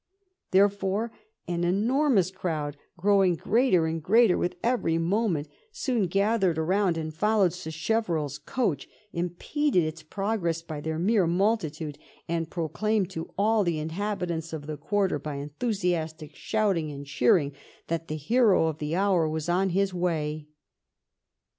There 0.49 0.67
fore 0.67 1.11
an 1.47 1.63
enormous 1.63 2.31
crowd, 2.31 2.75
growing 2.97 3.35
greater 3.35 3.85
and 3.85 4.01
greater 4.01 4.35
with 4.35 4.55
every 4.63 4.95
mqpaent, 4.97 5.45
soon 5.71 6.07
gathered 6.07 6.57
around 6.57 6.97
and 6.97 7.13
fol 7.13 7.41
lowed 7.41 7.51
SacheverelFs 7.53 8.43
coach, 8.43 8.89
impeded 9.13 9.83
its 9.83 10.01
progress 10.01 10.63
by 10.63 10.81
their 10.81 10.97
mere 10.97 11.27
multitude, 11.27 11.99
and 12.27 12.49
proclaimed 12.49 13.11
to 13.11 13.31
all 13.37 13.63
the 13.63 13.77
in 13.77 13.89
habitants 13.89 14.53
of 14.53 14.65
the 14.65 14.75
quarter, 14.75 15.19
by 15.19 15.35
enthusiastic 15.35 16.35
shouting 16.35 16.89
and 16.91 17.05
cheering, 17.05 17.51
that 17.85 18.07
the 18.07 18.15
hero 18.17 18.65
of 18.65 18.79
the 18.79 18.95
hour 18.95 19.29
was 19.29 19.47
on 19.49 19.69
his 19.69 19.93
way. 19.93 20.47